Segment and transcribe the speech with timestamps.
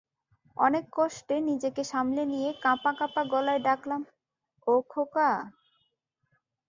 [0.57, 4.01] অনেক কষ্টে নিজেকে সামলে নিয়ে কাঁপা-কাঁপা গলায় ডাকলাম,
[4.67, 5.29] ও খোকা!